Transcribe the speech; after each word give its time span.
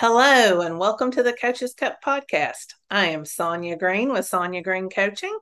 Hello, 0.00 0.62
and 0.62 0.78
welcome 0.78 1.10
to 1.10 1.22
the 1.22 1.34
Coaches 1.34 1.74
Cup 1.74 2.02
podcast. 2.02 2.72
I 2.88 3.08
am 3.08 3.26
Sonya 3.26 3.76
Green 3.76 4.10
with 4.10 4.24
Sonya 4.24 4.62
Green 4.62 4.88
Coaching. 4.88 5.38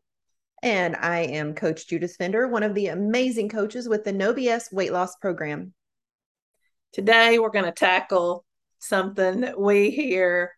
And 0.65 0.97
I 0.97 1.21
am 1.21 1.55
Coach 1.55 1.87
Judith 1.87 2.17
Fender, 2.17 2.49
one 2.49 2.65
of 2.65 2.75
the 2.75 2.89
amazing 2.89 3.51
coaches 3.51 3.89
with 3.89 4.03
the 4.03 4.13
No 4.13 4.35
BS 4.35 4.73
weight 4.73 4.93
loss 4.93 5.15
program. 5.15 5.75
Today, 6.93 7.39
we're 7.39 7.51
going 7.51 7.67
to 7.67 7.71
tackle 7.71 8.45
something 8.81 9.43
that 9.43 9.61
we 9.61 9.93
hear 9.93 10.51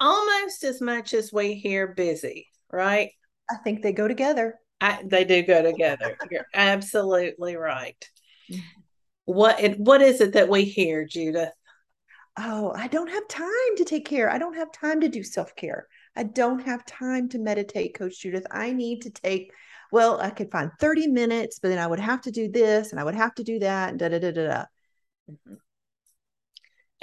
almost 0.00 0.64
as 0.64 0.80
much 0.80 1.14
as 1.14 1.32
we 1.32 1.54
hear 1.54 1.86
busy, 1.86 2.48
right? 2.72 3.12
I 3.48 3.58
think 3.62 3.82
they 3.82 3.92
go 3.92 4.08
together. 4.08 4.56
I, 4.80 5.04
they 5.06 5.22
do 5.24 5.42
go 5.42 5.62
together. 5.70 6.18
You're 6.32 6.48
absolutely 6.52 7.54
right. 7.54 8.10
Mm-hmm. 8.50 8.60
What 9.26 9.60
it, 9.60 9.78
what 9.78 10.02
is 10.02 10.20
it 10.20 10.32
that 10.32 10.48
we 10.48 10.64
hear, 10.64 11.04
Judith? 11.04 11.52
Oh, 12.36 12.72
I 12.74 12.88
don't 12.88 13.10
have 13.10 13.28
time 13.28 13.76
to 13.76 13.84
take 13.84 14.06
care. 14.06 14.30
I 14.30 14.38
don't 14.38 14.56
have 14.56 14.72
time 14.72 15.00
to 15.00 15.08
do 15.08 15.22
self 15.22 15.54
care. 15.56 15.86
I 16.16 16.24
don't 16.24 16.60
have 16.60 16.84
time 16.86 17.28
to 17.30 17.38
meditate, 17.38 17.94
Coach 17.94 18.20
Judith. 18.20 18.46
I 18.50 18.72
need 18.72 19.02
to 19.02 19.10
take, 19.10 19.52
well, 19.92 20.20
I 20.20 20.30
could 20.30 20.50
find 20.50 20.70
30 20.80 21.08
minutes, 21.08 21.58
but 21.60 21.68
then 21.68 21.78
I 21.78 21.86
would 21.86 22.00
have 22.00 22.22
to 22.22 22.30
do 22.30 22.50
this 22.50 22.90
and 22.90 23.00
I 23.00 23.04
would 23.04 23.14
have 23.14 23.34
to 23.36 23.44
do 23.44 23.58
that 23.60 23.90
and 23.90 23.98
da 23.98 24.08
da 24.08 24.18
da 24.18 24.32
da 24.32 24.48
da. 24.48 24.64
Mm-hmm. 25.30 25.54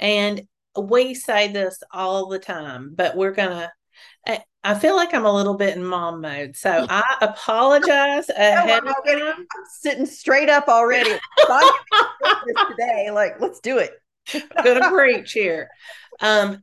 And 0.00 0.42
we 0.80 1.14
say 1.14 1.48
this 1.48 1.82
all 1.90 2.28
the 2.28 2.38
time, 2.38 2.92
but 2.94 3.16
we're 3.16 3.32
going 3.32 3.50
to, 3.50 3.70
I 4.62 4.74
feel 4.74 4.96
like 4.96 5.14
I'm 5.14 5.24
a 5.24 5.32
little 5.32 5.54
bit 5.54 5.76
in 5.76 5.84
mom 5.84 6.20
mode. 6.20 6.56
So 6.56 6.86
I 6.90 7.16
apologize 7.20 8.28
ahead 8.28 8.84
I'm, 8.84 8.86
already, 8.86 9.22
I'm 9.22 9.46
sitting 9.80 10.06
straight 10.06 10.50
up 10.50 10.68
already. 10.68 11.10
today, 12.70 13.10
like, 13.10 13.40
let's 13.40 13.60
do 13.60 13.78
it. 13.78 13.92
gonna 14.64 14.90
preach 14.90 15.32
here. 15.32 15.68
Um, 16.20 16.62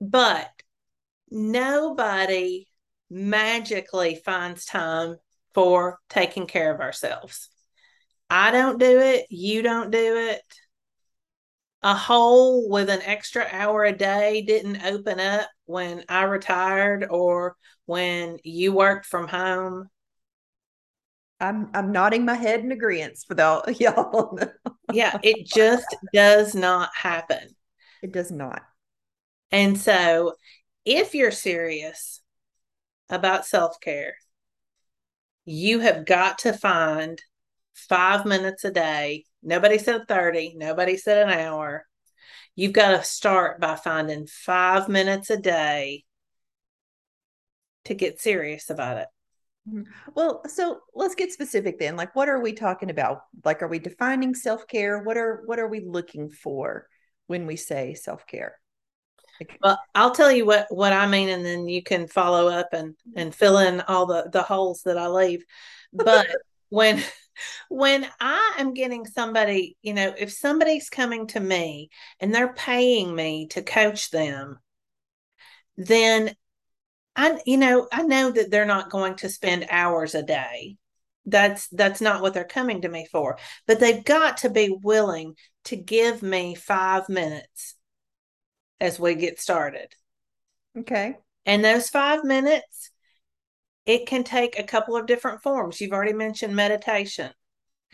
but 0.00 0.50
nobody 1.30 2.66
magically 3.10 4.20
finds 4.24 4.64
time 4.64 5.16
for 5.54 5.98
taking 6.08 6.46
care 6.46 6.72
of 6.74 6.80
ourselves. 6.80 7.48
I 8.30 8.50
don't 8.50 8.78
do 8.78 9.00
it. 9.00 9.26
You 9.30 9.62
don't 9.62 9.90
do 9.90 10.16
it. 10.30 10.42
A 11.82 11.94
hole 11.94 12.68
with 12.68 12.90
an 12.90 13.02
extra 13.02 13.46
hour 13.50 13.84
a 13.84 13.96
day 13.96 14.42
didn't 14.42 14.84
open 14.84 15.20
up 15.20 15.48
when 15.64 16.04
I 16.08 16.24
retired 16.24 17.06
or 17.08 17.56
when 17.86 18.38
you 18.42 18.72
worked 18.72 19.06
from 19.06 19.28
home. 19.28 19.88
I'm 21.40 21.70
I'm 21.74 21.92
nodding 21.92 22.24
my 22.24 22.34
head 22.34 22.60
in 22.60 22.72
agreement 22.72 23.18
for 23.26 23.40
all 23.40 23.64
y'all. 23.78 24.38
yeah, 24.92 25.18
it 25.22 25.46
just 25.54 25.86
does 26.12 26.54
not 26.54 26.90
happen. 26.94 27.48
It 28.02 28.12
does 28.12 28.30
not. 28.30 28.62
And 29.50 29.78
so, 29.78 30.34
if 30.84 31.14
you're 31.14 31.30
serious 31.30 32.20
about 33.08 33.46
self 33.46 33.80
care, 33.80 34.14
you 35.44 35.80
have 35.80 36.04
got 36.04 36.38
to 36.40 36.52
find 36.52 37.22
five 37.74 38.26
minutes 38.26 38.64
a 38.64 38.70
day. 38.70 39.24
Nobody 39.42 39.78
said 39.78 40.08
30, 40.08 40.54
nobody 40.56 40.96
said 40.96 41.28
an 41.28 41.38
hour. 41.38 41.86
You've 42.56 42.72
got 42.72 42.90
to 42.90 43.04
start 43.04 43.60
by 43.60 43.76
finding 43.76 44.26
five 44.26 44.88
minutes 44.88 45.30
a 45.30 45.36
day 45.36 46.04
to 47.84 47.94
get 47.94 48.20
serious 48.20 48.68
about 48.68 48.98
it. 48.98 49.08
Mm-hmm. 49.68 49.82
Well, 50.14 50.42
so 50.46 50.80
let's 50.94 51.14
get 51.14 51.32
specific 51.32 51.78
then. 51.78 51.96
Like 51.96 52.16
what 52.16 52.28
are 52.28 52.40
we 52.40 52.52
talking 52.52 52.90
about? 52.90 53.22
Like 53.44 53.62
are 53.62 53.68
we 53.68 53.78
defining 53.78 54.34
self-care? 54.34 55.02
What 55.02 55.16
are 55.16 55.42
what 55.44 55.58
are 55.58 55.68
we 55.68 55.80
looking 55.80 56.30
for 56.30 56.88
when 57.26 57.46
we 57.46 57.56
say 57.56 57.94
self-care? 57.94 58.58
Like, 59.40 59.58
well, 59.62 59.78
I'll 59.94 60.14
tell 60.14 60.32
you 60.32 60.46
what 60.46 60.66
what 60.70 60.92
I 60.92 61.06
mean 61.06 61.28
and 61.28 61.44
then 61.44 61.68
you 61.68 61.82
can 61.82 62.06
follow 62.06 62.48
up 62.48 62.68
and 62.72 62.94
and 63.14 63.34
fill 63.34 63.58
in 63.58 63.82
all 63.82 64.06
the 64.06 64.28
the 64.32 64.42
holes 64.42 64.82
that 64.84 64.96
I 64.96 65.08
leave. 65.08 65.44
But 65.92 66.26
when 66.70 67.02
when 67.68 68.06
I 68.20 68.56
am 68.58 68.74
getting 68.74 69.06
somebody, 69.06 69.76
you 69.82 69.94
know, 69.94 70.14
if 70.16 70.32
somebody's 70.32 70.88
coming 70.88 71.26
to 71.28 71.40
me 71.40 71.90
and 72.20 72.34
they're 72.34 72.52
paying 72.52 73.14
me 73.14 73.48
to 73.48 73.62
coach 73.62 74.10
them, 74.10 74.58
then 75.76 76.34
I 77.18 77.40
you 77.44 77.58
know, 77.58 77.88
I 77.92 78.02
know 78.04 78.30
that 78.30 78.50
they're 78.50 78.64
not 78.64 78.90
going 78.90 79.16
to 79.16 79.28
spend 79.28 79.66
hours 79.68 80.14
a 80.14 80.22
day. 80.22 80.76
That's 81.26 81.68
that's 81.68 82.00
not 82.00 82.22
what 82.22 82.32
they're 82.32 82.44
coming 82.44 82.82
to 82.82 82.88
me 82.88 83.06
for. 83.10 83.36
But 83.66 83.80
they've 83.80 84.04
got 84.04 84.38
to 84.38 84.50
be 84.50 84.74
willing 84.82 85.34
to 85.64 85.76
give 85.76 86.22
me 86.22 86.54
5 86.54 87.08
minutes 87.08 87.74
as 88.80 89.00
we 89.00 89.16
get 89.16 89.40
started. 89.40 89.92
Okay. 90.78 91.16
And 91.44 91.64
those 91.64 91.90
5 91.90 92.24
minutes 92.24 92.90
it 93.84 94.06
can 94.06 94.22
take 94.22 94.58
a 94.58 94.64
couple 94.64 94.96
of 94.96 95.06
different 95.06 95.42
forms. 95.42 95.80
You've 95.80 95.92
already 95.92 96.12
mentioned 96.12 96.54
meditation. 96.54 97.32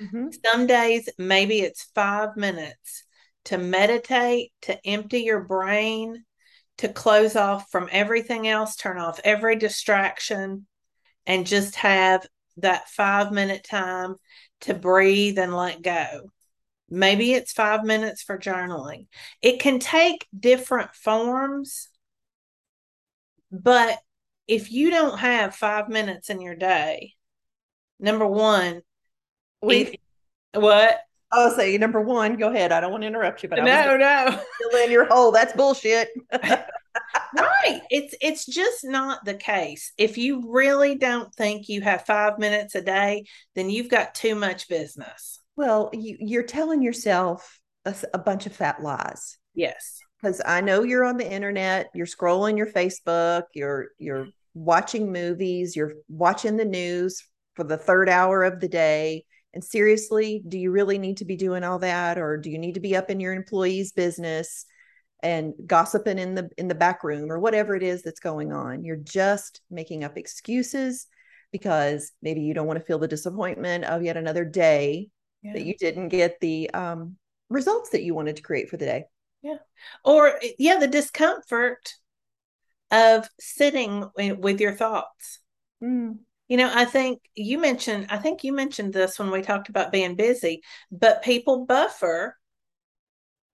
Mm-hmm. 0.01 0.27
Some 0.45 0.67
days 0.67 1.09
maybe 1.19 1.61
it's 1.61 1.91
5 1.95 2.37
minutes 2.37 3.05
to 3.47 3.59
meditate, 3.59 4.53
to 4.63 4.79
empty 4.87 5.21
your 5.21 5.45
brain, 5.45 6.25
to 6.79 6.89
close 6.89 7.37
off 7.37 7.71
from 7.71 7.89
everything 7.93 8.49
else, 8.49 8.77
turn 8.77 8.99
off 8.99 9.21
every 9.25 9.57
distraction, 9.57 10.67
and 11.27 11.47
just 11.47 11.77
have 11.77 12.27
that 12.59 12.89
five 12.89 13.33
minute 13.33 13.65
time 13.69 14.17
to 14.63 14.75
breathe 14.75 15.39
and 15.39 15.55
let 15.55 15.83
go. 15.83 16.31
Maybe 16.91 17.33
it's 17.33 17.53
five 17.53 17.85
minutes 17.85 18.23
for 18.23 18.39
journaling. 18.39 19.07
It 19.41 19.61
can 19.61 19.79
take 19.79 20.27
different 20.39 20.95
forms, 20.95 21.89
but 23.51 23.99
if 24.47 24.71
you 24.71 24.91
don't 24.91 25.19
have 25.19 25.55
five 25.55 25.89
minutes 25.89 26.29
in 26.29 26.41
your 26.41 26.55
day, 26.55 27.15
number 27.99 28.27
one, 28.27 28.83
we 29.63 29.99
what? 30.53 30.99
I'll 31.35 31.51
say 31.51 31.77
number 31.79 32.01
one. 32.01 32.37
Go 32.37 32.51
ahead. 32.51 32.71
I 32.71 32.81
don't 32.81 32.93
want 32.93 33.03
to 33.03 33.09
interrupt 33.09 33.43
you, 33.43 33.49
but 33.49 33.63
no, 33.63 33.73
I 33.73 33.97
no, 33.97 34.41
fill 34.61 34.81
in 34.85 34.91
your 34.91 35.05
hole. 35.07 35.33
That's 35.33 35.53
bullshit. 35.53 36.09
right. 36.33 37.83
It's 37.91 38.15
it's 38.21 38.47
just 38.47 38.85
not 38.85 39.25
the 39.25 39.35
case. 39.35 39.93
If 39.99 40.17
you 40.17 40.53
really 40.53 40.95
don't 40.95 41.35
think 41.35 41.69
you 41.69 41.81
have 41.81 42.07
five 42.07 42.39
minutes 42.39 42.77
a 42.77 42.83
day, 42.83 43.25
then 43.57 43.69
you've 43.69 43.91
got 43.91 44.15
too 44.15 44.37
much 44.37 44.69
business. 44.69 45.41
Well, 45.57 45.91
you, 45.93 46.17
you're 46.21 46.45
telling 46.45 46.83
yourself 46.83 47.61
a, 47.85 47.95
a 48.13 48.19
bunch 48.19 48.47
of 48.47 48.55
fat 48.55 48.83
lies. 48.83 49.37
Yes, 49.55 49.99
because 50.21 50.41
I 50.47 50.61
know 50.61 50.85
you're 50.85 51.05
on 51.05 51.17
the 51.17 51.31
internet. 51.31 51.91
You're 51.95 52.07
scrolling 52.07 52.57
your 52.57 52.71
Facebook. 52.71 53.45
You're 53.55 53.89
you're 53.99 54.27
mm-hmm. 54.27 54.31
watching 54.55 55.13
movies. 55.13 55.75
You're 55.75 55.95
watching 56.09 56.57
the 56.57 56.65
news 56.65 57.25
for 57.55 57.65
the 57.65 57.79
third 57.79 58.09
hour 58.09 58.45
of 58.45 58.61
the 58.61 58.69
day 58.69 59.25
and 59.55 59.65
seriously, 59.65 60.43
do 60.47 60.59
you 60.59 60.71
really 60.71 60.99
need 60.99 61.19
to 61.19 61.25
be 61.25 61.37
doing 61.37 61.65
all 61.65 61.79
that 61.79 62.19
or 62.19 62.37
do 62.37 62.51
you 62.51 62.59
need 62.59 62.75
to 62.75 62.81
be 62.81 62.97
up 62.97 63.09
in 63.09 63.21
your 63.21 63.33
employee's 63.33 63.93
business 63.93 64.67
and 65.23 65.55
gossiping 65.67 66.19
in 66.19 66.35
the 66.35 66.51
in 66.59 66.69
the 66.69 66.75
back 66.75 67.03
room 67.05 67.33
or 67.33 67.39
whatever 67.39 67.75
it 67.75 67.83
is 67.83 68.03
that's 68.03 68.21
going 68.21 68.53
on? 68.53 68.85
You're 68.85 68.97
just 68.97 69.61
making 69.71 70.05
up 70.05 70.19
excuses 70.19 71.07
because 71.53 72.11
maybe 72.21 72.41
you 72.41 72.53
don't 72.53 72.67
want 72.67 72.81
to 72.81 72.85
feel 72.85 72.99
the 72.99 73.09
disappointment 73.09 73.85
of 73.85 74.03
yet 74.03 74.17
another 74.17 74.45
day 74.45 75.09
yeah. 75.43 75.53
that 75.53 75.65
you 75.65 75.75
didn't 75.79 76.09
get 76.09 76.41
the 76.41 76.69
um, 76.71 77.17
results 77.49 77.91
that 77.91 78.03
you 78.03 78.13
wanted 78.13 78.37
to 78.37 78.43
create 78.43 78.69
for 78.69 78.77
the 78.77 78.87
day. 78.87 79.05
Yeah. 79.41 79.59
Or 80.05 80.41
yeah, 80.59 80.79
the 80.79 80.89
discomfort 80.89 81.95
of 82.91 83.29
sitting 83.39 84.05
with 84.17 84.61
your 84.61 84.73
thoughts. 84.73 85.41
Mm. 85.83 86.19
You 86.49 86.59
know, 86.59 86.71
I 86.73 86.85
think 86.85 87.21
you 87.35 87.59
mentioned, 87.59 88.09
I 88.11 88.19
think 88.19 88.45
you 88.45 88.53
mentioned 88.53 88.93
this 88.93 89.19
when 89.19 89.31
we 89.31 89.41
talked 89.41 89.71
about 89.71 89.93
being 89.93 90.15
busy, 90.15 90.63
but 90.91 91.23
people 91.23 91.65
buffer 91.65 92.37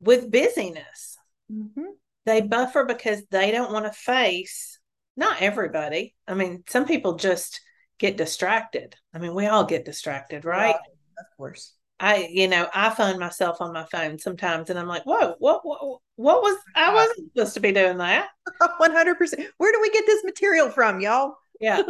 with 0.01 0.31
busyness. 0.31 1.17
Mm-hmm. 1.53 1.85
They 2.27 2.41
buffer 2.41 2.85
because 2.85 3.23
they 3.31 3.53
don't 3.53 3.73
want 3.73 3.87
to 3.87 3.93
face, 3.93 4.79
not 5.17 5.41
everybody. 5.41 6.15
I 6.27 6.35
mean, 6.35 6.65
some 6.69 6.85
people 6.85 7.15
just 7.15 7.61
get 7.99 8.17
distracted. 8.17 8.97
I 9.15 9.19
mean, 9.19 9.35
we 9.35 9.47
all 9.47 9.65
get 9.65 9.85
distracted, 9.85 10.45
right? 10.45 10.75
of 11.19 11.27
course. 11.37 11.75
I, 12.01 12.29
you 12.31 12.49
know, 12.49 12.67
I 12.75 12.91
find 12.91 13.19
myself 13.19 13.61
on 13.61 13.75
my 13.75 13.85
phone 13.85 14.19
sometimes 14.19 14.71
and 14.71 14.79
I'm 14.79 14.89
like, 14.89 15.05
whoa, 15.05 15.35
what, 15.39 15.61
what, 15.65 15.99
what 16.17 16.43
was, 16.43 16.57
I 16.75 16.95
wasn't 16.95 17.31
supposed 17.33 17.55
to 17.55 17.61
be 17.61 17.73
doing 17.73 17.99
that. 17.99 18.29
100%. 18.63 19.47
Where 19.59 19.73
do 19.73 19.81
we 19.83 19.91
get 19.91 20.07
this 20.07 20.25
material 20.25 20.71
from, 20.71 21.01
y'all? 21.01 21.35
Yeah 21.61 21.83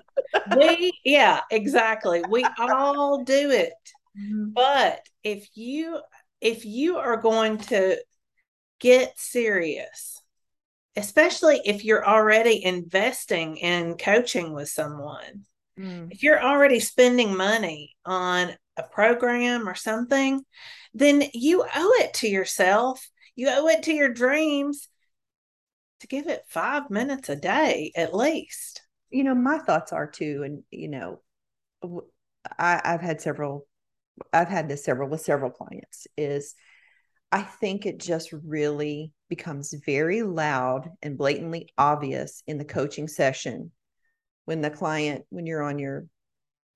we 0.56 0.92
yeah 1.04 1.40
exactly 1.50 2.22
we 2.28 2.44
all 2.58 3.22
do 3.24 3.50
it 3.50 3.72
mm-hmm. 4.18 4.50
but 4.50 5.00
if 5.22 5.48
you 5.54 6.00
if 6.40 6.64
you 6.64 6.96
are 6.96 7.16
going 7.16 7.58
to 7.58 7.96
get 8.80 9.18
serious 9.18 10.20
especially 10.96 11.60
if 11.64 11.84
you're 11.84 12.06
already 12.06 12.64
investing 12.64 13.56
in 13.56 13.96
coaching 13.96 14.52
with 14.52 14.68
someone 14.68 15.44
mm. 15.78 16.10
if 16.10 16.22
you're 16.22 16.42
already 16.42 16.80
spending 16.80 17.36
money 17.36 17.94
on 18.04 18.50
a 18.76 18.82
program 18.82 19.68
or 19.68 19.74
something 19.74 20.42
then 20.94 21.22
you 21.32 21.62
owe 21.62 21.96
it 22.00 22.14
to 22.14 22.28
yourself 22.28 23.08
you 23.36 23.48
owe 23.48 23.68
it 23.68 23.84
to 23.84 23.92
your 23.92 24.12
dreams 24.12 24.88
to 26.00 26.06
give 26.06 26.26
it 26.26 26.44
five 26.48 26.90
minutes 26.90 27.28
a 27.28 27.36
day 27.36 27.92
at 27.94 28.14
least. 28.14 28.82
You 29.10 29.24
know, 29.24 29.34
my 29.34 29.58
thoughts 29.58 29.92
are 29.92 30.06
too, 30.06 30.42
and 30.44 30.62
you 30.70 30.88
know, 30.88 31.20
I, 32.58 32.80
I've 32.84 33.00
had 33.00 33.20
several, 33.20 33.66
I've 34.32 34.48
had 34.48 34.68
this 34.68 34.84
several 34.84 35.08
with 35.08 35.20
several 35.20 35.50
clients. 35.50 36.06
Is 36.16 36.54
I 37.32 37.42
think 37.42 37.86
it 37.86 37.98
just 38.00 38.32
really 38.32 39.12
becomes 39.28 39.74
very 39.84 40.22
loud 40.22 40.90
and 41.02 41.18
blatantly 41.18 41.68
obvious 41.78 42.42
in 42.46 42.58
the 42.58 42.64
coaching 42.64 43.08
session 43.08 43.72
when 44.44 44.60
the 44.60 44.70
client, 44.70 45.24
when 45.30 45.46
you're 45.46 45.62
on 45.62 45.78
your 45.78 46.06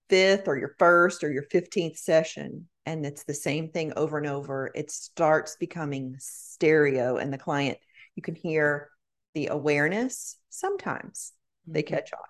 fifth 0.09 0.47
or 0.47 0.57
your 0.57 0.75
first 0.79 1.25
or 1.25 1.33
your 1.33 1.45
15th 1.45 1.99
session, 1.99 2.69
and 2.87 3.05
it's 3.07 3.25
the 3.25 3.35
same 3.35 3.71
thing 3.71 3.93
over 3.97 4.19
and 4.19 4.27
over, 4.27 4.71
it 4.75 4.91
starts 4.91 5.57
becoming 5.57 6.17
stereo, 6.19 7.17
and 7.17 7.33
the 7.33 7.39
client, 7.39 7.79
you 8.15 8.23
can 8.23 8.35
hear 8.35 8.91
the 9.35 9.49
awareness. 9.49 10.39
Sometimes. 10.51 11.34
They 11.67 11.83
mm-hmm. 11.83 11.95
catch 11.95 12.13
on. 12.13 12.21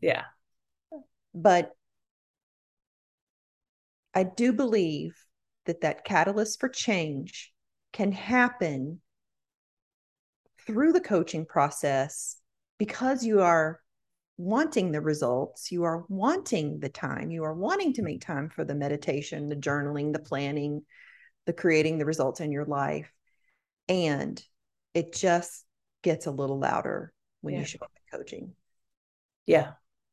Yeah. 0.00 0.24
But 1.34 1.72
I 4.14 4.24
do 4.24 4.52
believe 4.52 5.14
that 5.66 5.82
that 5.82 6.04
catalyst 6.04 6.58
for 6.60 6.68
change 6.68 7.52
can 7.92 8.12
happen 8.12 9.00
through 10.66 10.92
the 10.92 11.00
coaching 11.00 11.46
process 11.46 12.36
because 12.78 13.24
you 13.24 13.40
are 13.40 13.80
wanting 14.36 14.90
the 14.90 15.00
results, 15.00 15.70
you 15.70 15.84
are 15.84 16.04
wanting 16.08 16.80
the 16.80 16.88
time, 16.88 17.30
you 17.30 17.44
are 17.44 17.54
wanting 17.54 17.92
to 17.92 18.02
make 18.02 18.22
time 18.22 18.48
for 18.48 18.64
the 18.64 18.74
meditation, 18.74 19.48
the 19.48 19.56
journaling, 19.56 20.12
the 20.12 20.18
planning, 20.18 20.82
the 21.46 21.52
creating 21.52 21.98
the 21.98 22.06
results 22.06 22.40
in 22.40 22.50
your 22.50 22.64
life. 22.64 23.12
And 23.88 24.42
it 24.94 25.14
just 25.14 25.64
gets 26.02 26.26
a 26.26 26.30
little 26.30 26.58
louder 26.58 27.12
when 27.42 27.54
yeah. 27.54 27.60
you 27.60 27.66
show 27.66 27.78
up 27.82 27.92
at 27.94 28.18
coaching. 28.18 28.52
Yeah. 29.50 29.72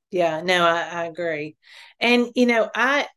Yeah. 0.10 0.42
No, 0.42 0.66
I, 0.66 0.81
I 0.81 1.06
agree. 1.06 1.57
And 2.00 2.31
you 2.36 2.48
know, 2.48 2.69
I 2.74 3.07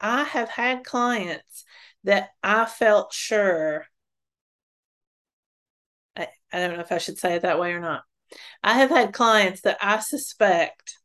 I 0.00 0.24
have 0.24 0.48
had 0.50 0.84
clients 0.84 1.64
that 2.04 2.30
I 2.42 2.66
felt 2.66 3.12
sure 3.12 3.86
I, 6.16 6.28
I 6.52 6.58
don't 6.60 6.74
know 6.74 6.80
if 6.80 6.92
I 6.92 6.98
should 6.98 7.18
say 7.18 7.34
it 7.36 7.42
that 7.42 7.58
way 7.58 7.72
or 7.72 7.80
not. 7.80 8.04
I 8.64 8.74
have 8.74 8.90
had 8.90 9.14
clients 9.14 9.62
that 9.62 9.78
I 9.82 10.00
suspect 10.00 10.98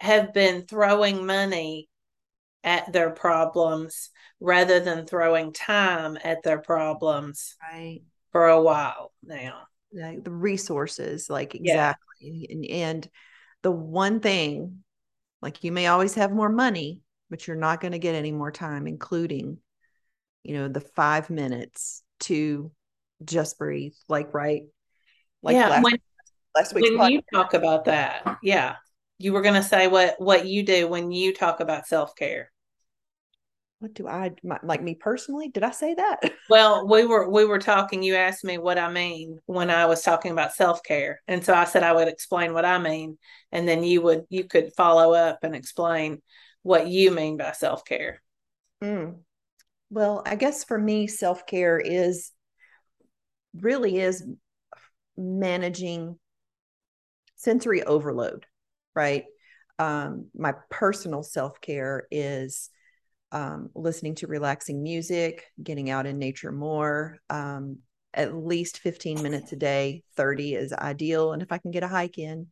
have 0.00 0.32
been 0.32 0.62
throwing 0.66 1.26
money 1.26 1.88
at 2.64 2.92
their 2.92 3.10
problems 3.10 4.10
rather 4.40 4.80
than 4.80 5.06
throwing 5.06 5.52
time 5.52 6.18
at 6.24 6.42
their 6.44 6.60
problems 6.60 7.56
right 7.62 8.02
for 8.32 8.48
a 8.48 8.60
while 8.62 9.12
now 9.22 9.66
like 9.92 10.24
the 10.24 10.30
resources 10.30 11.30
like 11.30 11.54
exactly 11.54 12.48
yeah. 12.48 12.54
and, 12.54 12.64
and 12.66 13.10
the 13.62 13.70
one 13.70 14.20
thing 14.20 14.82
like 15.40 15.64
you 15.64 15.72
may 15.72 15.86
always 15.86 16.14
have 16.14 16.30
more 16.30 16.48
money 16.48 17.00
but 17.30 17.46
you're 17.46 17.56
not 17.56 17.80
going 17.80 17.92
to 17.92 17.98
get 17.98 18.14
any 18.14 18.32
more 18.32 18.50
time 18.50 18.86
including 18.86 19.58
you 20.42 20.54
know 20.54 20.68
the 20.68 20.80
five 20.80 21.30
minutes 21.30 22.02
to 22.20 22.70
just 23.24 23.58
breathe 23.58 23.94
like 24.08 24.34
right 24.34 24.62
like 25.42 25.54
yeah 25.54 25.68
last, 25.68 25.84
when, 25.84 25.98
last 26.54 26.74
week's 26.74 26.90
when 26.90 26.98
podcast. 26.98 27.10
you 27.10 27.22
talk 27.32 27.54
about 27.54 27.84
that 27.86 28.38
yeah 28.42 28.76
you 29.18 29.32
were 29.32 29.42
going 29.42 29.54
to 29.54 29.62
say 29.62 29.88
what 29.88 30.14
what 30.18 30.46
you 30.46 30.62
do 30.62 30.86
when 30.86 31.10
you 31.10 31.34
talk 31.34 31.60
about 31.60 31.86
self-care 31.86 32.50
what 33.80 33.94
do 33.94 34.08
I 34.08 34.32
my, 34.42 34.58
like 34.62 34.82
me 34.82 34.94
personally? 34.94 35.48
Did 35.48 35.62
I 35.62 35.70
say 35.70 35.94
that? 35.94 36.18
well, 36.50 36.86
we 36.86 37.06
were 37.06 37.28
we 37.28 37.44
were 37.44 37.58
talking. 37.58 38.02
You 38.02 38.16
asked 38.16 38.44
me 38.44 38.58
what 38.58 38.78
I 38.78 38.90
mean 38.90 39.38
when 39.46 39.70
I 39.70 39.86
was 39.86 40.02
talking 40.02 40.32
about 40.32 40.54
self 40.54 40.82
care, 40.82 41.20
and 41.28 41.44
so 41.44 41.54
I 41.54 41.64
said 41.64 41.82
I 41.82 41.92
would 41.92 42.08
explain 42.08 42.54
what 42.54 42.64
I 42.64 42.78
mean, 42.78 43.18
and 43.52 43.68
then 43.68 43.84
you 43.84 44.02
would 44.02 44.24
you 44.30 44.44
could 44.44 44.72
follow 44.76 45.14
up 45.14 45.40
and 45.42 45.54
explain 45.54 46.22
what 46.62 46.88
you 46.88 47.10
mean 47.10 47.36
by 47.36 47.52
self 47.52 47.84
care. 47.84 48.20
Mm. 48.82 49.18
Well, 49.90 50.22
I 50.26 50.34
guess 50.34 50.64
for 50.64 50.78
me, 50.78 51.06
self 51.06 51.46
care 51.46 51.78
is 51.78 52.32
really 53.54 53.98
is 53.98 54.24
managing 55.16 56.18
sensory 57.36 57.84
overload, 57.84 58.44
right? 58.94 59.24
Um, 59.78 60.26
my 60.36 60.54
personal 60.68 61.22
self 61.22 61.60
care 61.60 62.08
is 62.10 62.70
um, 63.32 63.70
listening 63.74 64.14
to 64.16 64.26
relaxing 64.26 64.82
music, 64.82 65.44
getting 65.62 65.90
out 65.90 66.06
in 66.06 66.18
nature 66.18 66.52
more, 66.52 67.18
um, 67.28 67.78
at 68.14 68.34
least 68.34 68.78
15 68.78 69.22
minutes 69.22 69.52
a 69.52 69.56
day, 69.56 70.02
30 70.16 70.54
is 70.54 70.72
ideal. 70.72 71.32
And 71.32 71.42
if 71.42 71.52
I 71.52 71.58
can 71.58 71.70
get 71.70 71.82
a 71.82 71.88
hike 71.88 72.18
in, 72.18 72.48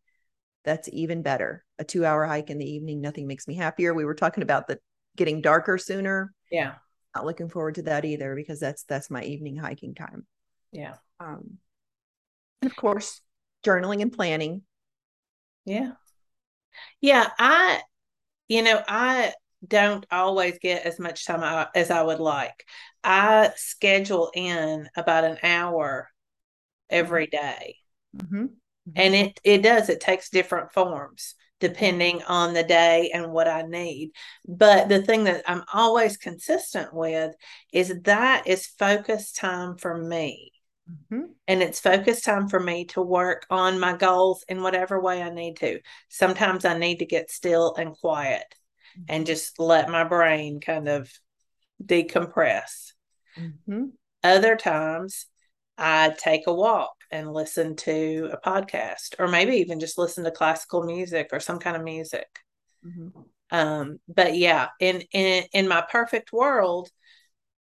that's 0.64 0.88
even 0.92 1.22
better. 1.22 1.64
A 1.78 1.84
two 1.84 2.04
hour 2.04 2.26
hike 2.26 2.50
in 2.50 2.58
the 2.58 2.68
evening, 2.68 3.00
nothing 3.00 3.26
makes 3.26 3.48
me 3.48 3.54
happier. 3.54 3.94
We 3.94 4.04
were 4.04 4.14
talking 4.14 4.42
about 4.42 4.66
the 4.66 4.78
getting 5.16 5.40
darker 5.40 5.78
sooner. 5.78 6.32
Yeah. 6.50 6.74
Not 7.14 7.24
looking 7.24 7.48
forward 7.48 7.76
to 7.76 7.82
that 7.82 8.04
either 8.04 8.34
because 8.34 8.60
that's 8.60 8.82
that's 8.84 9.10
my 9.10 9.22
evening 9.22 9.56
hiking 9.56 9.94
time. 9.94 10.26
Yeah. 10.72 10.96
Um 11.20 11.58
and 12.60 12.70
of 12.70 12.76
course, 12.76 13.20
journaling 13.64 14.02
and 14.02 14.12
planning. 14.12 14.62
Yeah. 15.64 15.92
Yeah, 17.00 17.30
I 17.38 17.80
you 18.48 18.62
know, 18.62 18.82
I 18.86 19.32
don't 19.66 20.06
always 20.10 20.58
get 20.58 20.86
as 20.86 20.98
much 20.98 21.26
time 21.26 21.68
as 21.74 21.90
I 21.90 22.02
would 22.02 22.20
like. 22.20 22.66
I 23.02 23.52
schedule 23.56 24.30
in 24.34 24.88
about 24.96 25.24
an 25.24 25.38
hour 25.42 26.10
every 26.90 27.26
day. 27.26 27.76
Mm-hmm. 28.16 28.46
And 28.94 29.14
it 29.14 29.40
it 29.42 29.62
does 29.62 29.88
it 29.88 30.00
takes 30.00 30.30
different 30.30 30.72
forms 30.72 31.34
depending 31.58 32.22
on 32.24 32.52
the 32.52 32.62
day 32.62 33.10
and 33.14 33.32
what 33.32 33.48
I 33.48 33.62
need. 33.62 34.10
But 34.46 34.88
the 34.88 35.02
thing 35.02 35.24
that 35.24 35.42
I'm 35.46 35.64
always 35.72 36.16
consistent 36.16 36.92
with 36.92 37.34
is 37.72 37.94
that 38.02 38.46
is 38.46 38.66
focus 38.66 39.32
time 39.32 39.76
for 39.78 39.96
me. 39.96 40.52
Mm-hmm. 40.90 41.32
And 41.48 41.62
it's 41.62 41.80
focus 41.80 42.20
time 42.20 42.48
for 42.48 42.60
me 42.60 42.84
to 42.86 43.02
work 43.02 43.46
on 43.50 43.80
my 43.80 43.96
goals 43.96 44.44
in 44.48 44.62
whatever 44.62 45.00
way 45.00 45.22
I 45.22 45.30
need 45.30 45.56
to. 45.56 45.80
Sometimes 46.08 46.64
I 46.64 46.78
need 46.78 46.98
to 46.98 47.06
get 47.06 47.30
still 47.30 47.74
and 47.74 47.96
quiet 47.96 48.44
mm-hmm. 48.44 48.65
And 49.08 49.26
just 49.26 49.58
let 49.58 49.88
my 49.88 50.04
brain 50.04 50.60
kind 50.60 50.88
of 50.88 51.12
decompress. 51.82 52.92
Mm-hmm. 53.38 53.86
Other 54.22 54.56
times 54.56 55.26
I 55.78 56.14
take 56.16 56.46
a 56.46 56.54
walk 56.54 56.94
and 57.10 57.32
listen 57.32 57.76
to 57.76 58.30
a 58.32 58.38
podcast 58.38 59.14
or 59.18 59.28
maybe 59.28 59.56
even 59.56 59.80
just 59.80 59.98
listen 59.98 60.24
to 60.24 60.30
classical 60.30 60.82
music 60.82 61.28
or 61.32 61.40
some 61.40 61.58
kind 61.58 61.76
of 61.76 61.84
music. 61.84 62.28
Mm-hmm. 62.84 63.20
Um, 63.50 64.00
but 64.08 64.36
yeah, 64.36 64.68
in, 64.80 65.02
in 65.12 65.44
in 65.52 65.68
my 65.68 65.84
perfect 65.88 66.32
world, 66.32 66.90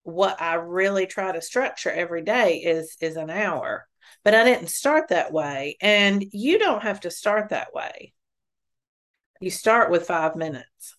what 0.02 0.40
I 0.40 0.54
really 0.54 1.06
try 1.06 1.32
to 1.32 1.42
structure 1.42 1.90
every 1.90 2.22
day 2.22 2.56
is 2.56 2.96
is 3.00 3.16
an 3.16 3.30
hour. 3.30 3.86
But 4.24 4.34
I 4.34 4.44
didn't 4.44 4.68
start 4.70 5.08
that 5.08 5.32
way. 5.32 5.76
And 5.80 6.24
you 6.32 6.58
don't 6.58 6.82
have 6.82 7.00
to 7.00 7.10
start 7.10 7.50
that 7.50 7.72
way. 7.72 8.12
You 9.40 9.50
start 9.50 9.90
with 9.90 10.06
five 10.06 10.34
minutes. 10.34 10.96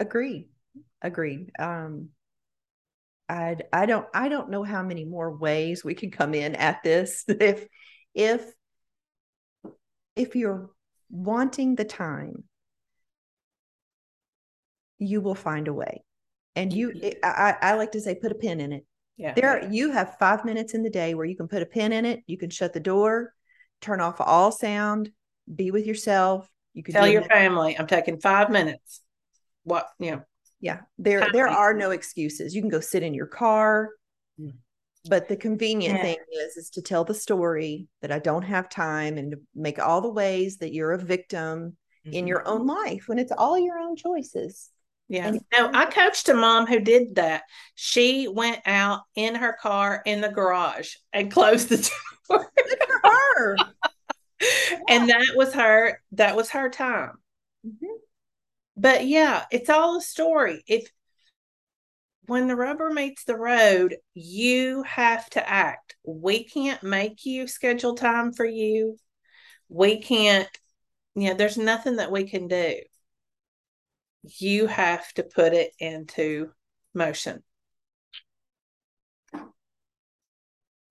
Agreed. 0.00 0.48
Agreed. 1.02 1.50
Um, 1.58 2.10
I 3.28 3.56
I 3.72 3.86
don't 3.86 4.06
I 4.14 4.28
don't 4.28 4.50
know 4.50 4.62
how 4.62 4.82
many 4.82 5.04
more 5.04 5.34
ways 5.36 5.84
we 5.84 5.94
can 5.94 6.10
come 6.10 6.34
in 6.34 6.54
at 6.54 6.82
this. 6.82 7.24
If 7.28 7.66
if 8.14 8.52
if 10.16 10.36
you're 10.36 10.70
wanting 11.10 11.74
the 11.74 11.84
time, 11.84 12.44
you 14.98 15.20
will 15.20 15.34
find 15.34 15.68
a 15.68 15.72
way. 15.72 16.04
And 16.56 16.72
you, 16.72 16.92
I, 17.24 17.56
I 17.60 17.74
like 17.74 17.92
to 17.92 18.00
say, 18.00 18.14
put 18.14 18.30
a 18.30 18.36
pin 18.36 18.60
in 18.60 18.72
it. 18.72 18.86
Yeah. 19.16 19.34
There, 19.34 19.68
you 19.70 19.90
have 19.90 20.16
five 20.18 20.44
minutes 20.44 20.74
in 20.74 20.82
the 20.82 20.90
day 20.90 21.14
where 21.14 21.26
you 21.26 21.36
can 21.36 21.48
put 21.48 21.62
a 21.62 21.66
pin 21.66 21.92
in 21.92 22.04
it. 22.04 22.20
You 22.26 22.38
can 22.38 22.50
shut 22.50 22.72
the 22.72 22.80
door, 22.80 23.32
turn 23.80 24.00
off 24.00 24.20
all 24.20 24.52
sound, 24.52 25.10
be 25.52 25.70
with 25.70 25.86
yourself. 25.86 26.48
You 26.74 26.82
can 26.82 26.94
tell 26.94 27.06
your 27.06 27.22
family, 27.22 27.76
I'm 27.78 27.86
taking 27.86 28.20
five 28.20 28.50
minutes. 28.50 29.00
What, 29.64 29.88
you 29.98 30.12
know, 30.12 30.22
yeah 30.64 30.80
there 30.98 31.28
there 31.32 31.46
are 31.46 31.74
no 31.74 31.90
excuses 31.90 32.54
you 32.54 32.62
can 32.62 32.70
go 32.70 32.80
sit 32.80 33.02
in 33.02 33.12
your 33.12 33.26
car 33.26 33.90
mm. 34.40 34.50
but 35.10 35.28
the 35.28 35.36
convenient 35.36 35.96
yeah. 35.96 36.02
thing 36.02 36.16
is 36.32 36.56
is 36.56 36.70
to 36.70 36.80
tell 36.80 37.04
the 37.04 37.14
story 37.14 37.86
that 38.00 38.10
i 38.10 38.18
don't 38.18 38.42
have 38.42 38.68
time 38.70 39.18
and 39.18 39.32
to 39.32 39.38
make 39.54 39.78
all 39.78 40.00
the 40.00 40.08
ways 40.08 40.56
that 40.56 40.72
you're 40.72 40.92
a 40.92 40.98
victim 40.98 41.76
mm-hmm. 42.06 42.14
in 42.14 42.26
your 42.26 42.48
own 42.48 42.66
life 42.66 43.04
when 43.08 43.18
it's 43.18 43.32
all 43.32 43.58
your 43.58 43.78
own 43.78 43.94
choices 43.94 44.70
yeah. 45.06 45.26
And- 45.26 45.44
no, 45.52 45.70
I 45.74 45.84
coached 45.84 46.30
a 46.30 46.34
mom 46.34 46.66
who 46.66 46.80
did 46.80 47.16
that. 47.16 47.42
She 47.74 48.26
went 48.26 48.60
out 48.64 49.02
in 49.14 49.34
her 49.34 49.52
car 49.52 50.00
in 50.06 50.22
the 50.22 50.30
garage 50.30 50.94
and 51.12 51.30
closed 51.30 51.68
the 51.68 51.76
door. 52.26 52.50
Good 52.56 52.78
for 52.88 53.10
her. 53.10 53.56
and 54.88 55.10
that 55.10 55.34
was 55.36 55.52
her, 55.52 56.00
that 56.12 56.34
was 56.34 56.48
her 56.48 56.70
time. 56.70 57.18
Mm-hmm 57.66 57.93
but 58.76 59.06
yeah, 59.06 59.44
it's 59.50 59.70
all 59.70 59.98
a 59.98 60.00
story. 60.00 60.62
If 60.66 60.90
when 62.26 62.48
the 62.48 62.56
rubber 62.56 62.90
meets 62.90 63.24
the 63.24 63.36
road, 63.36 63.96
you 64.14 64.82
have 64.84 65.28
to 65.30 65.48
act. 65.48 65.96
We 66.04 66.44
can't 66.44 66.82
make 66.82 67.26
you 67.26 67.46
schedule 67.46 67.94
time 67.94 68.32
for 68.32 68.46
you. 68.46 68.96
We 69.68 70.00
can't, 70.00 70.48
you 71.14 71.28
know, 71.28 71.34
there's 71.34 71.58
nothing 71.58 71.96
that 71.96 72.10
we 72.10 72.24
can 72.24 72.48
do. 72.48 72.76
You 74.22 74.66
have 74.66 75.12
to 75.14 75.22
put 75.22 75.52
it 75.52 75.72
into 75.78 76.50
motion. 76.94 77.42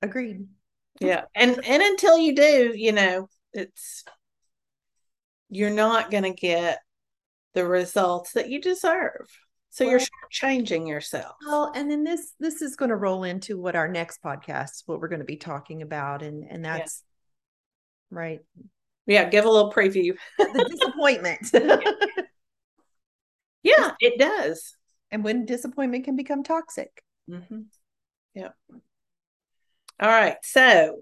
Agreed. 0.01 0.47
Yeah. 0.99 1.23
And 1.33 1.65
and 1.65 1.81
until 1.81 2.17
you 2.17 2.35
do, 2.35 2.73
you 2.75 2.91
know, 2.91 3.27
it's 3.53 4.03
you're 5.49 5.71
not 5.71 6.11
going 6.11 6.23
to 6.23 6.33
get 6.33 6.79
the 7.53 7.65
results 7.65 8.33
that 8.33 8.49
you 8.49 8.61
deserve. 8.61 9.27
So 9.69 9.85
well, 9.85 9.91
you're 9.91 10.01
changing 10.29 10.85
yourself. 10.85 11.35
Well, 11.45 11.71
and 11.75 11.89
then 11.89 12.03
this 12.03 12.33
this 12.39 12.61
is 12.61 12.75
going 12.75 12.89
to 12.89 12.95
roll 12.95 13.23
into 13.23 13.59
what 13.59 13.75
our 13.75 13.87
next 13.87 14.21
podcast, 14.21 14.83
what 14.85 14.99
we're 14.99 15.07
going 15.07 15.19
to 15.19 15.25
be 15.25 15.37
talking 15.37 15.81
about, 15.81 16.21
and 16.21 16.45
and 16.47 16.63
that's 16.63 17.03
yeah. 18.11 18.17
right. 18.17 18.39
Yeah, 19.05 19.29
give 19.29 19.45
a 19.45 19.49
little 19.49 19.71
preview. 19.71 20.15
the 20.37 20.69
disappointment. 20.69 21.49
yeah, 23.63 23.91
it 23.99 24.19
does. 24.19 24.75
And 25.11 25.23
when 25.23 25.45
disappointment 25.45 26.05
can 26.05 26.15
become 26.15 26.43
toxic. 26.43 27.03
Mm-hmm. 27.29 27.61
Yeah. 28.33 28.49
All 29.99 30.09
right. 30.09 30.37
So 30.43 31.01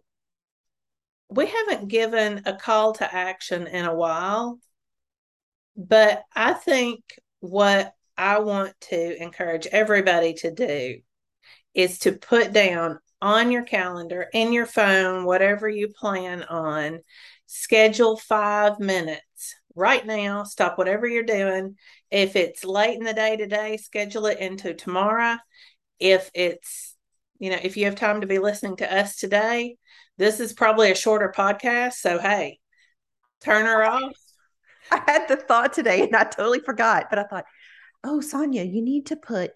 we 1.29 1.47
haven't 1.47 1.87
given 1.87 2.43
a 2.45 2.55
call 2.55 2.93
to 2.93 3.13
action 3.13 3.67
in 3.67 3.85
a 3.85 3.95
while, 3.95 4.59
but 5.75 6.23
I 6.35 6.53
think 6.53 7.01
what 7.39 7.93
I 8.17 8.39
want 8.39 8.73
to 8.81 9.21
encourage 9.21 9.67
everybody 9.67 10.33
to 10.35 10.51
do 10.51 10.99
is 11.73 11.99
to 11.99 12.11
put 12.11 12.53
down 12.53 12.99
on 13.21 13.51
your 13.51 13.63
calendar, 13.63 14.27
in 14.33 14.51
your 14.51 14.65
phone, 14.65 15.25
whatever 15.25 15.69
you 15.69 15.89
plan 15.89 16.43
on, 16.43 16.99
schedule 17.45 18.17
five 18.17 18.79
minutes 18.79 19.55
right 19.75 20.05
now. 20.05 20.43
Stop 20.43 20.77
whatever 20.77 21.07
you're 21.07 21.23
doing. 21.23 21.75
If 22.09 22.35
it's 22.35 22.65
late 22.65 22.97
in 22.97 23.03
the 23.03 23.13
day 23.13 23.37
today, 23.37 23.77
schedule 23.77 24.25
it 24.25 24.39
into 24.39 24.73
tomorrow. 24.73 25.37
If 25.99 26.31
it's, 26.33 26.95
you 27.39 27.51
know, 27.51 27.59
if 27.61 27.77
you 27.77 27.85
have 27.85 27.95
time 27.95 28.21
to 28.21 28.27
be 28.27 28.39
listening 28.39 28.77
to 28.77 28.93
us 28.93 29.15
today, 29.15 29.77
this 30.17 30.39
is 30.39 30.53
probably 30.53 30.91
a 30.91 30.95
shorter 30.95 31.33
podcast. 31.35 31.93
So, 31.93 32.19
hey, 32.19 32.59
turn 33.41 33.65
her 33.65 33.83
off. 33.83 34.20
I 34.91 35.01
had 35.07 35.27
the 35.27 35.37
thought 35.37 35.73
today 35.73 36.03
and 36.03 36.15
I 36.15 36.25
totally 36.25 36.59
forgot, 36.59 37.07
but 37.09 37.19
I 37.19 37.23
thought, 37.23 37.45
oh, 38.03 38.21
Sonya, 38.21 38.63
you 38.63 38.81
need 38.81 39.07
to 39.07 39.15
put 39.15 39.51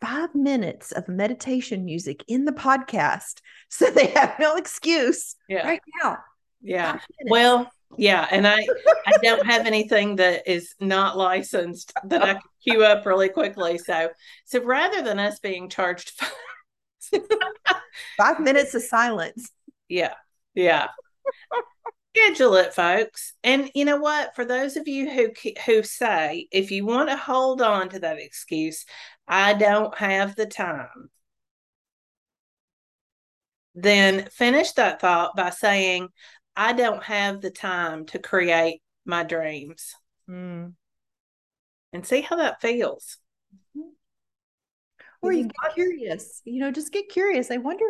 five 0.00 0.34
minutes 0.34 0.92
of 0.92 1.08
meditation 1.08 1.84
music 1.84 2.24
in 2.28 2.44
the 2.44 2.52
podcast 2.52 3.40
so 3.68 3.90
they 3.90 4.06
have 4.08 4.36
no 4.38 4.56
excuse 4.56 5.36
yeah. 5.48 5.66
right 5.66 5.82
now. 6.02 6.18
Yeah. 6.62 6.98
Well, 7.26 7.70
yeah. 7.96 8.26
And 8.30 8.46
I, 8.46 8.66
I 9.06 9.12
don't 9.22 9.46
have 9.46 9.66
anything 9.66 10.16
that 10.16 10.46
is 10.46 10.74
not 10.78 11.16
licensed 11.16 11.92
that 12.04 12.22
I 12.22 12.34
can 12.34 12.42
queue 12.62 12.84
up 12.84 13.06
really 13.06 13.30
quickly. 13.30 13.78
So, 13.78 14.10
so 14.44 14.62
rather 14.62 15.02
than 15.02 15.18
us 15.18 15.40
being 15.40 15.68
charged 15.68 16.12
five 18.16 18.40
minutes 18.40 18.74
of 18.74 18.82
silence. 18.82 19.50
Yeah. 19.88 20.14
Yeah 20.54 20.88
schedule 22.14 22.56
it 22.56 22.74
folks. 22.74 23.34
And 23.44 23.70
you 23.74 23.84
know 23.84 23.96
what? 23.96 24.34
For 24.34 24.44
those 24.44 24.76
of 24.76 24.88
you 24.88 25.10
who 25.10 25.28
who 25.66 25.82
say 25.82 26.48
if 26.50 26.70
you 26.70 26.84
want 26.84 27.08
to 27.08 27.16
hold 27.16 27.62
on 27.62 27.88
to 27.90 27.98
that 28.00 28.18
excuse 28.18 28.84
i 29.28 29.54
don't 29.54 29.96
have 29.96 30.34
the 30.34 30.46
time 30.46 31.08
then 33.74 34.26
finish 34.26 34.72
that 34.72 35.00
thought 35.00 35.36
by 35.36 35.50
saying 35.50 36.08
i 36.56 36.72
don't 36.72 37.04
have 37.04 37.40
the 37.40 37.50
time 37.50 38.04
to 38.06 38.18
create 38.18 38.82
my 39.04 39.22
dreams. 39.22 39.94
Mm. 40.28 40.74
and 41.92 42.06
see 42.06 42.20
how 42.20 42.36
that 42.36 42.60
feels. 42.60 43.18
Or 45.22 45.32
you 45.32 45.44
get 45.44 45.74
curious. 45.74 46.40
You 46.44 46.60
know 46.60 46.70
just 46.70 46.92
get 46.92 47.08
curious. 47.08 47.50
I 47.50 47.56
wonder 47.58 47.84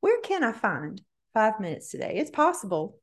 where 0.00 0.20
can 0.20 0.44
i 0.44 0.52
find 0.52 1.00
five 1.34 1.58
minutes 1.58 1.90
today? 1.90 2.16
It's 2.16 2.30
possible 2.30 3.00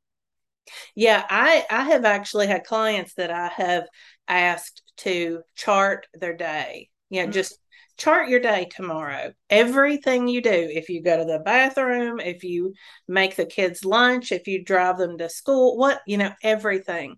yeah, 0.95 1.25
I 1.29 1.65
I 1.69 1.83
have 1.83 2.05
actually 2.05 2.47
had 2.47 2.63
clients 2.63 3.13
that 3.15 3.31
I 3.31 3.47
have 3.47 3.87
asked 4.27 4.81
to 4.97 5.41
chart 5.55 6.07
their 6.13 6.35
day. 6.35 6.89
You 7.09 7.21
know, 7.21 7.25
mm-hmm. 7.25 7.33
just 7.33 7.57
chart 7.97 8.29
your 8.29 8.39
day 8.39 8.67
tomorrow. 8.69 9.33
Everything 9.49 10.27
you 10.27 10.41
do, 10.41 10.51
if 10.51 10.89
you 10.89 11.01
go 11.01 11.17
to 11.17 11.25
the 11.25 11.39
bathroom, 11.39 12.19
if 12.19 12.43
you 12.43 12.73
make 13.07 13.35
the 13.35 13.45
kids 13.45 13.85
lunch, 13.85 14.31
if 14.31 14.47
you 14.47 14.63
drive 14.63 14.97
them 14.97 15.17
to 15.17 15.29
school, 15.29 15.77
what, 15.77 16.01
you 16.05 16.17
know, 16.17 16.31
everything. 16.43 17.15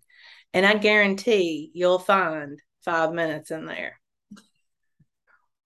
And 0.53 0.65
I 0.65 0.75
guarantee 0.75 1.71
you'll 1.73 1.99
find 1.99 2.59
5 2.85 3.13
minutes 3.13 3.51
in 3.51 3.65
there. 3.65 3.99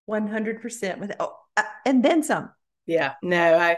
100% 0.09 0.99
with 0.99 1.11
oh, 1.19 1.35
uh, 1.55 1.63
and 1.85 2.03
then 2.03 2.23
some. 2.23 2.51
Yeah. 2.85 3.13
No, 3.21 3.57
I 3.57 3.77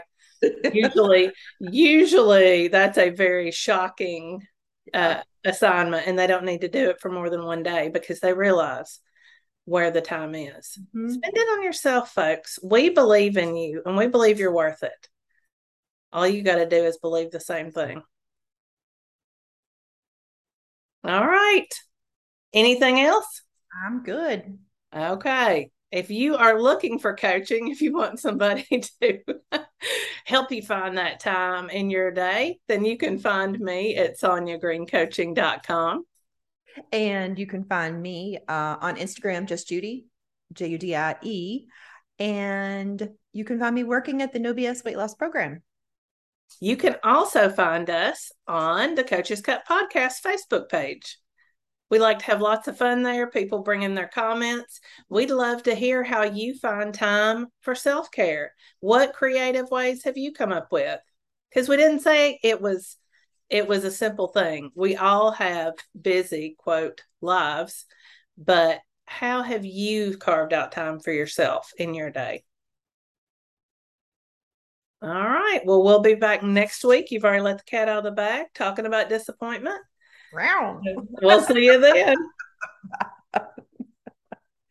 usually 0.72 1.32
usually 1.60 2.68
that's 2.68 2.98
a 2.98 3.10
very 3.10 3.50
shocking 3.50 4.46
uh, 4.92 5.20
assignment 5.44 6.06
and 6.06 6.18
they 6.18 6.26
don't 6.26 6.44
need 6.44 6.60
to 6.62 6.68
do 6.68 6.90
it 6.90 7.00
for 7.00 7.10
more 7.10 7.30
than 7.30 7.44
one 7.44 7.62
day 7.62 7.90
because 7.92 8.20
they 8.20 8.32
realize 8.32 9.00
where 9.64 9.90
the 9.90 10.00
time 10.00 10.34
is. 10.34 10.78
Mm-hmm. 10.94 11.10
spend 11.10 11.36
it 11.36 11.58
on 11.58 11.62
yourself 11.62 12.10
folks. 12.10 12.58
We 12.62 12.90
believe 12.90 13.36
in 13.36 13.56
you 13.56 13.82
and 13.84 13.96
we 13.96 14.06
believe 14.06 14.38
you're 14.38 14.54
worth 14.54 14.82
it. 14.82 15.08
All 16.12 16.26
you 16.26 16.42
got 16.42 16.56
to 16.56 16.68
do 16.68 16.84
is 16.84 16.98
believe 16.98 17.30
the 17.30 17.40
same 17.40 17.70
thing. 17.72 18.02
All 21.02 21.26
right. 21.26 21.68
Anything 22.52 23.00
else? 23.00 23.42
I'm 23.86 24.02
good. 24.04 24.58
Okay 24.94 25.70
if 25.94 26.10
you 26.10 26.34
are 26.36 26.60
looking 26.60 26.98
for 26.98 27.14
coaching, 27.14 27.68
if 27.68 27.80
you 27.80 27.92
want 27.92 28.18
somebody 28.18 28.66
to 29.00 29.20
help 30.24 30.50
you 30.50 30.60
find 30.60 30.98
that 30.98 31.20
time 31.20 31.70
in 31.70 31.88
your 31.88 32.10
day, 32.10 32.58
then 32.66 32.84
you 32.84 32.96
can 32.96 33.16
find 33.16 33.60
me 33.60 33.94
at 33.96 34.18
soniagreencoaching.com. 34.18 36.04
And 36.90 37.38
you 37.38 37.46
can 37.46 37.62
find 37.64 38.02
me 38.02 38.38
uh, 38.48 38.76
on 38.80 38.96
Instagram, 38.96 39.46
just 39.46 39.68
Judy, 39.68 40.06
J 40.52 40.66
U 40.66 40.78
D 40.78 40.96
I 40.96 41.14
E. 41.22 41.66
And 42.18 43.10
you 43.32 43.44
can 43.44 43.60
find 43.60 43.72
me 43.72 43.84
working 43.84 44.20
at 44.20 44.32
the 44.32 44.40
No 44.40 44.52
BS 44.52 44.84
Weight 44.84 44.96
Loss 44.96 45.14
Program. 45.14 45.62
You 46.60 46.76
can 46.76 46.96
also 47.04 47.50
find 47.50 47.88
us 47.88 48.32
on 48.48 48.96
the 48.96 49.04
Coaches 49.04 49.40
Cup 49.40 49.62
Podcast 49.68 50.22
Facebook 50.24 50.68
page. 50.68 51.18
We 51.90 51.98
like 51.98 52.20
to 52.20 52.24
have 52.26 52.40
lots 52.40 52.66
of 52.66 52.78
fun 52.78 53.02
there. 53.02 53.30
People 53.30 53.60
bring 53.62 53.82
in 53.82 53.94
their 53.94 54.08
comments. 54.08 54.80
We'd 55.08 55.30
love 55.30 55.62
to 55.64 55.74
hear 55.74 56.02
how 56.02 56.22
you 56.22 56.58
find 56.58 56.94
time 56.94 57.48
for 57.60 57.74
self 57.74 58.10
care. 58.10 58.54
What 58.80 59.12
creative 59.12 59.70
ways 59.70 60.04
have 60.04 60.16
you 60.16 60.32
come 60.32 60.52
up 60.52 60.72
with? 60.72 61.00
Because 61.50 61.68
we 61.68 61.76
didn't 61.76 62.00
say 62.00 62.38
it 62.42 62.60
was 62.60 62.96
it 63.50 63.68
was 63.68 63.84
a 63.84 63.90
simple 63.90 64.28
thing. 64.28 64.70
We 64.74 64.96
all 64.96 65.30
have 65.32 65.74
busy 66.00 66.56
quote 66.58 67.02
lives, 67.20 67.84
but 68.38 68.80
how 69.06 69.42
have 69.42 69.64
you 69.64 70.16
carved 70.16 70.52
out 70.52 70.72
time 70.72 70.98
for 70.98 71.12
yourself 71.12 71.70
in 71.76 71.94
your 71.94 72.10
day? 72.10 72.44
All 75.02 75.10
right. 75.10 75.60
Well, 75.64 75.84
we'll 75.84 76.00
be 76.00 76.14
back 76.14 76.42
next 76.42 76.82
week. 76.82 77.10
You've 77.10 77.24
already 77.24 77.42
let 77.42 77.58
the 77.58 77.64
cat 77.64 77.88
out 77.88 77.98
of 77.98 78.04
the 78.04 78.10
bag 78.12 78.46
talking 78.54 78.86
about 78.86 79.10
disappointment. 79.10 79.80
Round. 80.34 80.84
We'll 81.22 81.42
see 81.42 81.66
you 81.66 81.80
then. 81.80 82.16